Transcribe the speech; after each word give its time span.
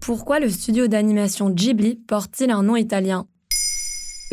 Pourquoi 0.00 0.40
le 0.40 0.48
studio 0.48 0.88
d'animation 0.88 1.50
Ghibli 1.50 1.96
porte-t-il 1.96 2.50
un 2.50 2.62
nom 2.62 2.74
italien? 2.74 3.26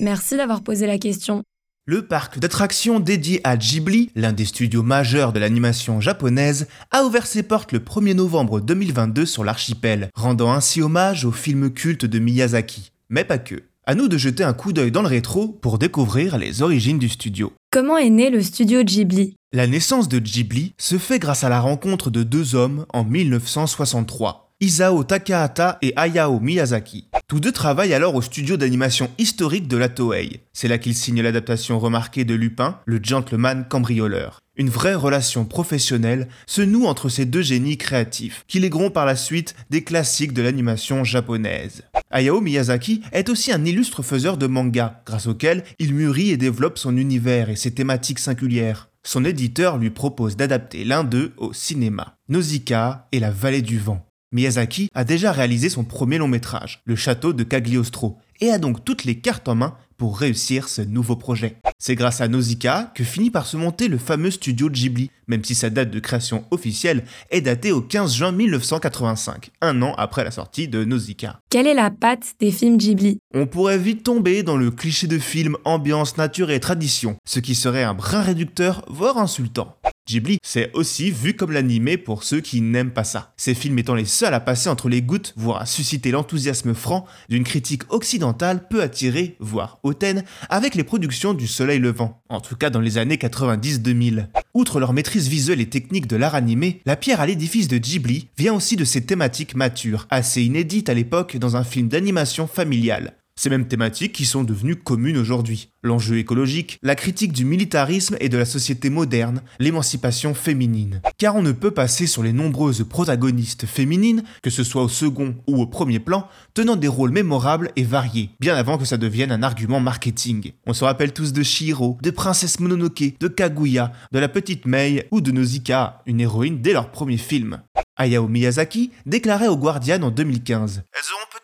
Merci 0.02 0.38
d'avoir 0.38 0.64
posé 0.64 0.88
la 0.88 0.98
question. 0.98 1.44
Le 1.86 2.08
parc 2.08 2.40
d'attractions 2.40 3.02
dédié 3.02 3.42
à 3.44 3.58
Ghibli, 3.58 4.10
l'un 4.16 4.32
des 4.32 4.46
studios 4.46 4.82
majeurs 4.82 5.34
de 5.34 5.40
l'animation 5.40 6.00
japonaise, 6.00 6.68
a 6.92 7.04
ouvert 7.04 7.28
ses 7.28 7.44
portes 7.44 7.74
le 7.74 7.80
1er 7.80 8.14
novembre 8.14 8.62
2022 8.62 9.26
sur 9.26 9.44
l'archipel, 9.44 10.10
rendant 10.16 10.54
ainsi 10.54 10.82
hommage 10.82 11.26
au 11.26 11.34
film 11.34 11.70
culte 11.70 12.06
de 12.06 12.20
Miyazaki. 12.20 12.94
Mais 13.10 13.26
pas 13.26 13.38
que. 13.38 13.64
À 13.86 13.94
nous 13.94 14.08
de 14.08 14.18
jeter 14.18 14.46
un 14.46 14.54
coup 14.54 14.72
d'œil 14.72 14.92
dans 14.92 15.02
le 15.02 15.08
rétro 15.10 15.50
pour 15.50 15.80
découvrir 15.80 16.38
les 16.38 16.62
origines 16.62 17.00
du 17.00 17.10
studio. 17.10 17.52
Comment 17.72 17.98
est 17.98 18.10
né 18.10 18.30
le 18.30 18.42
studio 18.42 18.84
Ghibli? 18.84 19.36
La 19.52 19.68
naissance 19.68 20.08
de 20.08 20.20
Ghibli 20.20 20.74
se 20.78 20.98
fait 20.98 21.20
grâce 21.20 21.44
à 21.44 21.50
la 21.50 21.60
rencontre 21.60 22.10
de 22.10 22.24
deux 22.24 22.56
hommes 22.56 22.86
en 22.94 23.04
1963. 23.04 24.47
Isao 24.60 25.04
Takahata 25.04 25.78
et 25.84 25.94
Hayao 25.96 26.40
Miyazaki. 26.40 27.10
Tous 27.28 27.40
deux 27.40 27.52
travaillent 27.52 27.94
alors 27.94 28.16
au 28.16 28.24
studio 28.24 28.58
d'animation 28.58 29.08
historique 29.20 29.68
de 29.68 29.78
la 29.78 29.88
Toei. 29.88 30.42
C'est 30.52 30.68
là 30.68 30.80
qu'ils 30.80 30.96
signent 30.96 31.22
l'adaptation 31.22 31.78
remarquée 31.78 32.26
de 32.26 32.34
Lupin, 32.34 32.80
le 32.88 33.00
gentleman 33.00 33.68
cambrioleur. 33.70 34.40
Une 34.56 34.72
vraie 34.72 34.96
relation 34.96 35.46
professionnelle 35.46 36.28
se 36.48 36.64
noue 36.64 36.88
entre 36.88 37.08
ces 37.08 37.26
deux 37.26 37.44
génies 37.44 37.78
créatifs, 37.78 38.46
qui 38.48 38.60
légueront 38.60 38.90
par 38.90 39.06
la 39.06 39.16
suite 39.16 39.54
des 39.70 39.84
classiques 39.84 40.34
de 40.34 40.42
l'animation 40.42 41.04
japonaise. 41.04 41.84
Hayao 42.10 42.42
Miyazaki 42.42 43.02
est 43.12 43.30
aussi 43.30 43.52
un 43.52 43.64
illustre 43.64 44.02
faiseur 44.02 44.38
de 44.38 44.48
manga, 44.48 45.04
grâce 45.06 45.28
auquel 45.28 45.66
il 45.78 45.94
mûrit 45.94 46.32
et 46.32 46.38
développe 46.38 46.80
son 46.80 46.98
univers 46.98 47.52
et 47.52 47.56
ses 47.56 47.76
thématiques 47.76 48.18
singulières. 48.18 48.90
Son 49.04 49.24
éditeur 49.24 49.78
lui 49.78 49.92
propose 49.92 50.36
d'adapter 50.36 50.84
l'un 50.84 51.04
d'eux 51.04 51.34
au 51.38 51.54
cinéma, 51.54 52.18
Nausicaa 52.28 53.08
et 53.12 53.20
la 53.20 53.30
vallée 53.30 53.62
du 53.62 53.78
vent. 53.78 54.07
Miyazaki 54.34 54.90
a 54.94 55.06
déjà 55.06 55.32
réalisé 55.32 55.70
son 55.70 55.86
premier 55.86 56.18
long 56.18 56.28
métrage, 56.28 56.82
Le 56.86 56.98
château 56.98 57.32
de 57.32 57.44
Cagliostro, 57.44 58.18
et 58.42 58.52
a 58.52 58.60
donc 58.60 58.84
toutes 58.84 59.06
les 59.06 59.20
cartes 59.20 59.48
en 59.48 59.56
main 59.56 59.78
pour 59.98 60.20
réussir 60.20 60.70
ce 60.70 60.82
nouveau 60.82 61.16
projet. 61.16 61.58
C'est 61.80 61.96
grâce 61.96 62.22
à 62.22 62.28
Nausicaa 62.28 62.92
que 62.94 63.04
finit 63.04 63.32
par 63.32 63.46
se 63.46 63.58
monter 63.58 63.88
le 63.88 63.98
fameux 63.98 64.30
studio 64.30 64.70
Ghibli, 64.70 65.12
même 65.28 65.44
si 65.44 65.56
sa 65.56 65.70
date 65.70 65.92
de 65.92 66.00
création 66.00 66.44
officielle 66.52 67.04
est 67.32 67.42
datée 67.42 67.72
au 67.72 67.82
15 67.82 68.14
juin 68.14 68.32
1985, 68.32 69.52
un 69.62 69.82
an 69.82 69.94
après 69.98 70.24
la 70.24 70.32
sortie 70.32 70.68
de 70.68 70.84
Nausicaa. 70.84 71.40
Quelle 71.50 71.68
est 71.68 71.74
la 71.74 71.90
patte 71.90 72.34
des 72.40 72.52
films 72.52 72.78
Ghibli? 72.78 73.20
On 73.34 73.48
pourrait 73.48 73.78
vite 73.78 74.04
tomber 74.04 74.44
dans 74.44 74.58
le 74.58 74.72
cliché 74.72 75.08
de 75.08 75.18
film 75.20 75.56
ambiance, 75.66 76.18
nature 76.18 76.52
et 76.52 76.60
tradition, 76.60 77.18
ce 77.26 77.40
qui 77.40 77.56
serait 77.56 77.84
un 77.84 77.94
brin 77.94 78.22
réducteur, 78.22 78.84
voire 78.88 79.18
insultant. 79.18 79.78
Ghibli, 80.08 80.40
c'est 80.42 80.72
aussi 80.74 81.12
vu 81.12 81.36
comme 81.36 81.52
l'animé 81.52 81.98
pour 81.98 82.24
ceux 82.24 82.40
qui 82.40 82.62
n'aiment 82.62 82.92
pas 82.92 83.04
ça. 83.04 83.34
Ces 83.36 83.54
films 83.54 83.78
étant 83.78 83.94
les 83.94 84.06
seuls 84.06 84.34
à 84.34 84.40
passer 84.40 84.70
entre 84.70 84.88
les 84.88 85.02
gouttes, 85.02 85.34
voire 85.36 85.62
à 85.62 85.66
susciter 85.66 86.12
l'enthousiasme 86.12 86.74
franc 86.74 87.06
d'une 87.28 87.44
critique 87.44 87.84
occidentale 87.92 88.68
peu 88.70 88.82
attirée, 88.82 89.36
voire 89.40 89.80
hautaine, 89.84 90.24
avec 90.50 90.76
les 90.76 90.86
productions 90.86 91.34
du 91.34 91.46
Soleil 91.46 91.80
Levant, 91.80 92.22
en 92.30 92.40
tout 92.40 92.56
cas 92.56 92.70
dans 92.70 92.80
les 92.80 92.98
années 92.98 93.18
90-2000. 93.18 94.28
Outre 94.54 94.80
leur 94.80 94.94
maîtrise 94.94 95.28
visuelle 95.28 95.62
et 95.62 95.70
technique 95.70 96.08
de 96.08 96.16
l'art 96.16 96.36
animé, 96.36 96.82
la 96.86 96.96
pierre 96.96 97.20
à 97.20 97.26
l'édifice 97.26 97.68
de 97.68 97.78
Ghibli 97.78 98.30
vient 98.38 98.54
aussi 98.54 98.78
de 98.78 98.86
ses 98.86 99.06
thématiques 99.06 99.56
matures, 99.56 100.08
assez 100.10 100.42
inédites 100.42 100.90
à 100.90 100.94
l'époque 100.94 101.36
dans 101.36 101.58
un 101.58 101.64
film 101.66 101.90
d'animation 101.90 102.48
familiale. 102.48 103.18
Ces 103.40 103.52
mêmes 103.52 103.68
thématiques 103.68 104.14
qui 104.14 104.26
sont 104.26 104.44
devenues 104.44 104.76
communes 104.76 105.16
aujourd'hui. 105.16 105.70
L'enjeu 105.84 106.18
écologique, 106.18 106.80
la 106.82 106.96
critique 106.96 107.32
du 107.32 107.46
militarisme 107.46 108.18
et 108.20 108.30
de 108.30 108.38
la 108.38 108.46
société 108.46 108.90
moderne, 108.90 109.44
l'émancipation 109.60 110.34
féminine. 110.34 111.02
Car 111.20 111.36
on 111.36 111.44
ne 111.44 111.52
peut 111.52 111.70
passer 111.70 112.08
sur 112.08 112.24
les 112.24 112.34
nombreuses 112.34 112.84
protagonistes 112.84 113.68
féminines, 113.68 114.24
que 114.42 114.50
ce 114.50 114.64
soit 114.64 114.82
au 114.82 114.90
second 114.90 115.36
ou 115.46 115.62
au 115.62 115.68
premier 115.68 116.00
plan, 116.00 116.28
tenant 116.56 116.76
des 116.76 116.88
rôles 116.88 117.12
mémorables 117.12 117.72
et 117.76 117.84
variés, 117.84 118.32
bien 118.40 118.56
avant 118.56 118.80
que 118.80 118.86
ça 118.86 118.98
devienne 118.98 119.32
un 119.32 119.44
argument 119.44 119.80
marketing. 119.80 120.54
On 120.66 120.74
se 120.74 120.84
rappelle 120.84 121.14
tous 121.14 121.32
de 121.32 121.44
Shiro, 121.44 122.00
de 122.02 122.10
Princesse 122.10 122.60
Mononoke, 122.60 123.20
de 123.20 123.28
Kaguya, 123.28 123.92
de 124.12 124.18
la 124.18 124.30
petite 124.30 124.66
Mei 124.66 125.08
ou 125.12 125.22
de 125.22 125.30
Nausicaa, 125.32 126.02
une 126.08 126.22
héroïne 126.22 126.64
dès 126.64 126.74
leur 126.74 126.90
premier 126.90 127.18
film. 127.18 127.62
Hayao 127.98 128.28
Miyazaki 128.28 128.92
déclarait 129.06 129.48
au 129.48 129.58
Guardian 129.58 130.02
en 130.04 130.12
2015 130.12 130.84
Elles 130.94 131.14
auront 131.14 131.26
peut-être 131.32 131.37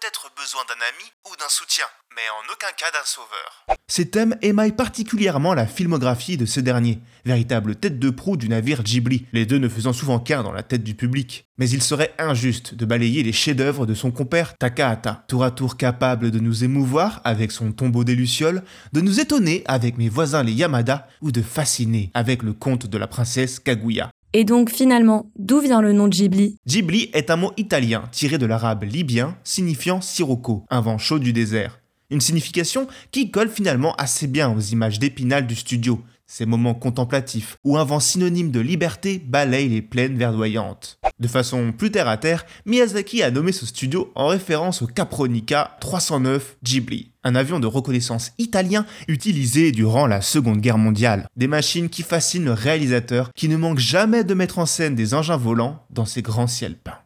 besoin 0.44 0.64
d'un 0.68 0.74
ami 0.74 1.09
ou 1.31 1.36
d'un 1.38 1.48
soutien, 1.48 1.86
mais 2.16 2.28
en 2.28 2.52
aucun 2.52 2.74
cas 2.78 2.92
d'un 2.92 3.06
sauveur. 3.06 3.78
Ces 3.88 4.09
thèmes 4.09 4.36
émaillent 4.42 4.76
particulièrement 4.76 5.54
la 5.54 5.66
filmographie 5.66 6.36
de 6.36 6.46
ce 6.46 6.59
dernier, 6.59 7.00
véritable 7.24 7.78
tête 7.78 7.98
de 7.98 8.09
proue 8.09 8.36
du 8.36 8.50
navire 8.50 8.84
Ghibli, 8.84 9.26
les 9.31 9.46
deux 9.46 9.58
ne 9.58 9.70
faisant 9.70 9.94
souvent 9.94 10.20
qu'un 10.20 10.44
dans 10.44 10.52
la 10.52 10.64
tête 10.64 10.84
du 10.84 10.96
public. 10.96 11.46
Mais 11.58 11.70
il 11.70 11.81
serait 11.81 12.14
injuste 12.20 12.76
de 12.76 12.84
balayer 12.84 13.24
les 13.24 13.31
chefs-d'œuvre 13.31 13.86
de 13.86 13.94
son 13.94 14.12
compère 14.12 14.58
Takahata, 14.58 15.24
tour 15.30 15.46
à 15.46 15.52
tour 15.52 15.78
capable 15.78 16.30
de 16.30 16.40
nous 16.40 16.66
émouvoir 16.66 17.22
avec 17.24 17.54
son 17.54 17.72
tombeau 17.72 18.04
des 18.04 18.16
Lucioles, 18.16 18.64
de 18.92 19.00
nous 19.00 19.22
étonner 19.22 19.64
avec 19.66 19.98
mes 19.98 20.10
voisins 20.10 20.44
les 20.44 20.52
Yamada 20.52 21.08
ou 21.22 21.31
de 21.31 21.42
fasciner 21.42 22.12
avec 22.14 22.44
le 22.44 22.52
conte 22.52 22.88
de 22.88 22.98
la 22.98 23.08
princesse 23.08 23.62
Kaguya. 23.62 24.10
Et 24.36 24.46
donc 24.46 24.72
finalement, 24.72 25.32
d'où 25.38 25.60
vient 25.60 25.80
le 25.80 25.94
nom 25.94 26.08
de 26.08 26.16
Ghibli? 26.16 26.58
Ghibli 26.66 27.12
est 27.14 27.30
un 27.30 27.36
mot 27.36 27.52
italien 27.56 28.10
tiré 28.12 28.40
de 28.40 28.48
l'arabe 28.48 28.84
libyen 28.84 29.38
signifiant 29.44 30.02
sirocco, 30.02 30.66
un 30.72 30.82
vent 30.82 30.98
chaud 30.98 31.20
du 31.20 31.34
désert. 31.34 31.80
Une 32.10 32.20
signification 32.20 32.88
qui 33.12 33.30
colle 33.30 33.50
finalement 33.50 33.94
assez 33.96 34.26
bien 34.26 34.52
aux 34.52 34.60
images 34.60 34.98
d'épinal 34.98 35.46
du 35.46 35.56
studio, 35.56 36.02
ces 36.26 36.46
moments 36.46 36.74
contemplatifs 36.74 37.58
où 37.64 37.78
un 37.78 37.84
vent 37.84 38.00
synonyme 38.00 38.52
de 38.52 38.60
liberté 38.60 39.22
balaye 39.26 39.70
les 39.70 39.82
plaines 39.82 40.18
verdoyantes. 40.18 41.00
De 41.20 41.28
façon 41.28 41.72
plus 41.72 41.92
terre 41.92 42.08
à 42.08 42.18
terre, 42.18 42.46
Miyazaki 42.66 43.24
a 43.24 43.32
nommé 43.32 43.52
ce 43.52 43.66
studio 43.66 44.12
en 44.16 44.28
référence 44.28 44.82
au 44.82 44.88
Capronica 44.88 45.78
309 45.80 46.58
Ghibli, 46.64 47.12
un 47.24 47.36
avion 47.36 47.60
de 47.60 47.68
reconnaissance 47.68 48.32
italien 48.38 48.86
utilisé 49.08 49.72
durant 49.72 50.08
la 50.08 50.22
Seconde 50.22 50.60
Guerre 50.60 50.78
mondiale. 50.78 51.28
Des 51.36 51.48
machines 51.48 51.90
qui 51.90 52.04
fascinent 52.04 52.46
le 52.46 52.54
réalisateur 52.54 53.32
qui 53.36 53.50
ne 53.50 53.58
manque 53.58 53.80
jamais 53.80 54.24
de 54.24 54.34
mettre 54.34 54.60
en 54.60 54.66
scène 54.66 54.96
des 54.96 55.14
engins 55.14 55.38
volants 55.38 55.86
dans 55.90 56.06
ses 56.06 56.22
grands 56.22 56.48
ciels 56.48 56.78
peints. 56.78 57.00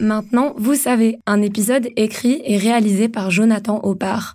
Maintenant, 0.00 0.54
vous 0.58 0.74
savez, 0.74 1.18
un 1.26 1.40
épisode 1.40 1.88
écrit 1.96 2.42
et 2.44 2.58
réalisé 2.58 3.08
par 3.08 3.30
Jonathan 3.30 3.80
Opar. 3.84 4.34